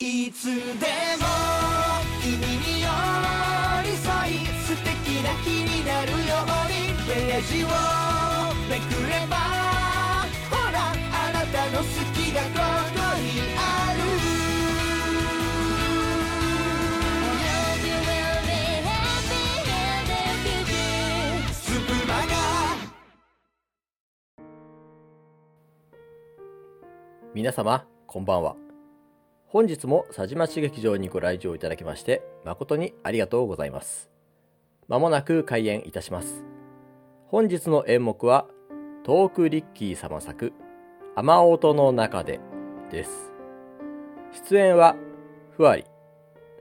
[0.00, 0.58] いつでも
[2.20, 2.88] 君に寄
[3.84, 7.68] り添い素敵な日になるようにページを
[8.68, 9.36] めくれば
[10.50, 12.48] ほらあなたの好きがこ
[12.92, 14.00] こにある
[27.32, 28.63] 皆様、こんばんは。
[29.54, 34.10] 本日も佐島市劇場にご来場いただきまして、誠にありがとうございます。
[34.88, 36.44] まもなく開演いたします。
[37.28, 38.48] 本日の演目は、
[39.04, 40.52] トークリッキー様作、
[41.14, 42.40] 雨音の中で
[42.90, 43.32] です。
[44.32, 44.96] 出演は、
[45.56, 45.84] ふわり、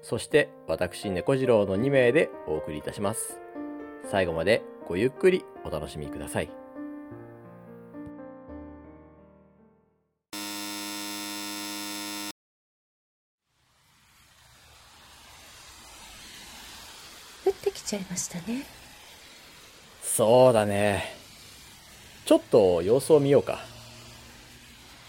[0.04, 3.40] そして私、猫次郎の2名でお送りいたします。
[4.06, 6.63] 最後までごゆっくりお楽しみください。
[17.94, 18.66] ちゃいましたね
[20.02, 21.16] そうだね。
[22.26, 23.60] ちょっと様子を見ようか。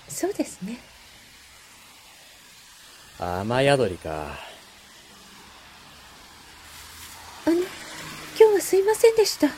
[0.09, 0.79] そうですね
[3.19, 4.11] 雨宿りか。
[7.47, 7.67] あの今
[8.37, 9.49] 日はすいませんでした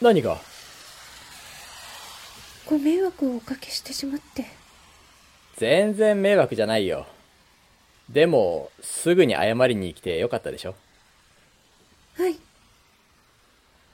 [0.00, 0.38] 何が？
[2.66, 4.46] ご迷惑をおかけしてしまって
[5.56, 7.06] 全然迷惑じゃないよ。
[8.08, 10.74] でも、すぐに謝りに来てよかったでしょ？
[12.16, 12.36] はい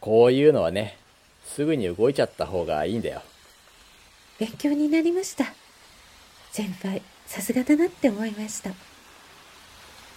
[0.00, 0.96] こういうのはね、
[1.44, 3.22] すぐに動いちゃった方がいいんだよ。
[4.38, 5.44] 勉強になりました
[6.50, 8.70] 先輩さすがだなって思いました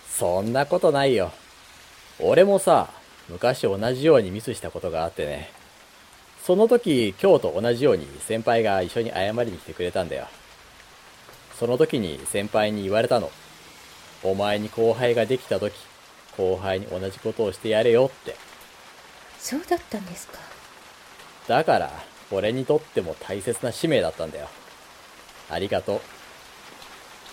[0.09, 1.31] そんなことないよ。
[2.19, 2.89] 俺もさ、
[3.29, 5.49] 昔同じようにミスしたことがあってね。
[6.43, 10.27] その時、今日と同じように先輩が一緒に謝りに来てくれたんだよ。
[11.59, 13.31] その時に先輩に言われたの。
[14.23, 15.73] お前に後輩ができた時、
[16.37, 18.35] 後輩に同じことをしてやれよって。
[19.39, 20.39] そうだったんですか
[21.47, 21.91] だから、
[22.31, 24.47] 俺にとっても大切な使命だったんだよ。
[25.49, 26.01] ありがとう。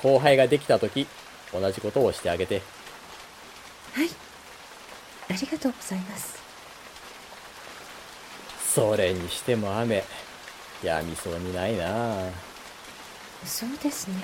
[0.03, 1.07] 後輩ができた時、
[1.53, 2.63] 同じことをしてあげて。
[3.95, 4.09] はい
[5.31, 6.41] ありがとうございます
[8.75, 10.05] それにしても雨、
[10.83, 12.31] やみそうにないな
[13.45, 14.15] そうですね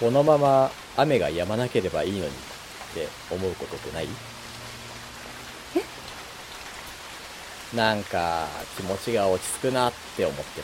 [0.00, 2.30] このまま雨が止まなければいいのにっ
[2.94, 4.08] て思うことってない？
[7.74, 10.60] なんか気持ちが落ち着くなって思って。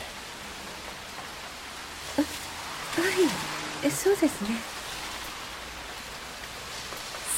[2.95, 3.05] はい
[3.83, 4.49] えそうですね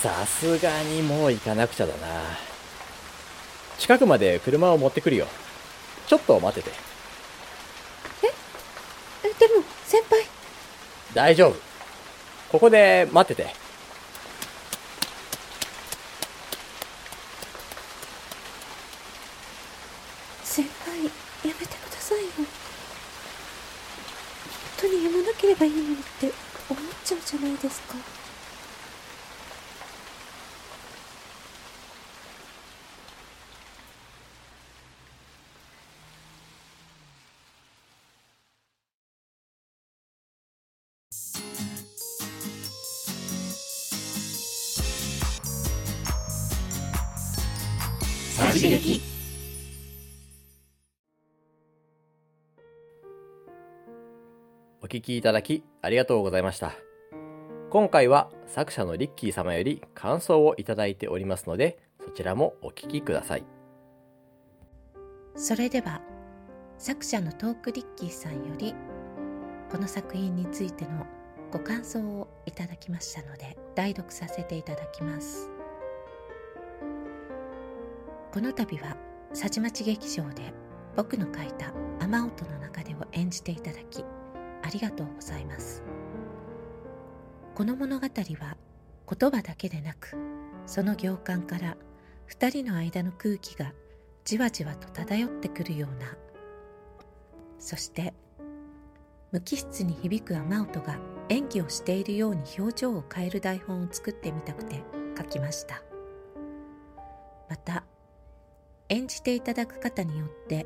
[0.01, 1.97] さすがにもう行かなくちゃだな。
[3.79, 5.27] 近くまで車を持ってくるよ。
[6.05, 6.75] ちょっと待ってて。
[9.23, 10.23] えでも先輩
[11.13, 11.66] 大丈夫。
[12.49, 13.67] ここで待ってて。
[20.43, 21.11] 先輩や
[21.43, 22.47] めてくださいよ本
[24.77, 26.31] 当にやまなければいいのにって
[26.67, 28.26] 思っちゃうじゃないですか
[48.57, 49.01] 刺激
[54.81, 56.73] お聞きいただきありがとうございました。
[57.69, 63.43] 今回は作者のリッキー様より感想をいただいておりますので、そちらもお聞きください。
[65.35, 66.01] それでは
[66.79, 68.73] 作者のトークリッキーさんより
[69.69, 71.05] この作品についての
[71.51, 75.51] ご感想をいただきましたので代読させていただきます
[78.37, 78.95] この度は
[79.31, 80.53] 佐治町劇場で
[80.95, 84.05] 僕の書いた「雨音の中で」を演じていただき
[84.61, 85.81] ありがとうございます。
[87.55, 88.57] この物語は
[89.09, 90.15] 言葉だけでなく
[90.67, 91.77] その行間から
[92.27, 93.73] 二人の間の空気が
[94.23, 96.15] じわじわと漂ってくるような
[97.57, 98.13] そして
[99.31, 104.83] 無機質に響く雨音が演技をしているように表情を変える台本を作ってみたくて
[105.17, 105.81] 書きました。
[107.49, 107.83] また
[108.89, 110.65] 演じていただく方によって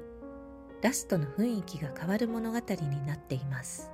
[0.81, 3.91] ラストの雰囲気が変わる物語になっています。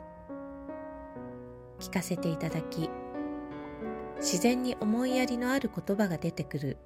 [1.79, 2.89] 聞かせていただき
[4.17, 6.77] 自然に思いやりのある言葉が出てくる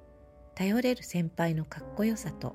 [0.54, 2.54] 頼れる先輩のかっこよさと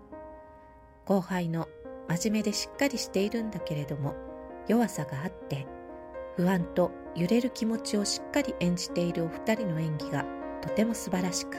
[1.05, 1.67] 後輩の
[2.07, 4.15] 真面目でしっかりしているんだけれども
[4.67, 5.65] 弱さがあって
[6.35, 10.25] 不安と揺れる気持ちをしっかり演じているお二人の演技が
[10.61, 11.57] とても素晴らしく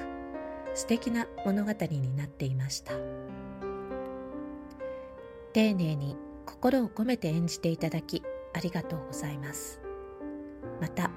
[0.74, 2.92] 素敵な物語になっていました。
[5.52, 6.16] 丁寧に
[6.46, 8.22] 心を込めて演じていただき
[8.54, 9.80] ありがとうございます。
[10.80, 11.10] また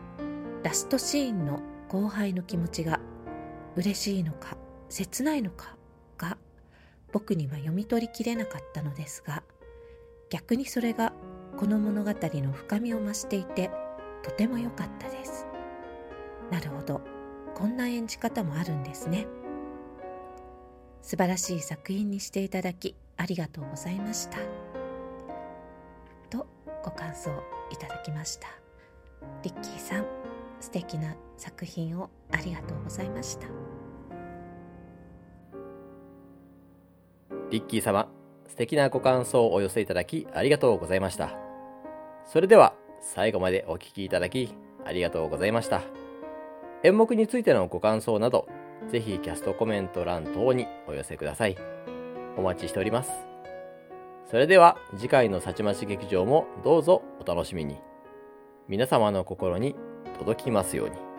[0.63, 3.00] ラストシーンの後輩の気持ちが
[3.75, 4.57] 嬉しいのか
[4.89, 5.75] 切ないのか
[6.18, 6.38] が
[7.12, 9.44] 僕には読み取りきれなかったのですが
[10.30, 11.13] 逆にそれが
[11.57, 13.69] この物語の深みを増していて
[14.24, 15.45] とても良かったです。
[16.50, 17.01] なるほど。
[17.56, 19.27] こんな演じ方もあるんですね。
[21.01, 24.38] 素晴らしい作品にしていただきありがとうございました
[26.30, 26.48] と
[26.83, 27.30] ご感想
[27.71, 28.48] いただきました
[29.44, 30.06] リッキーさん
[30.59, 33.48] 素敵な作品をありがとうございました
[37.51, 38.07] リッキー様、
[38.47, 41.36] 素敵なご感想をお寄せいただきありがとうございました。
[42.25, 44.56] それでは、最後までお聞きいただき
[44.86, 45.81] ありがとうございました。
[46.83, 48.47] 演目についてのご感想など、
[48.89, 51.57] ぜひキャストコメント欄等にお寄せください。
[52.38, 53.12] お待ちしております。
[54.30, 57.78] それでは次回のさちまち劇場もどうぞお楽しみに。
[58.68, 59.75] 皆様の心に
[60.18, 61.10] 届きますように。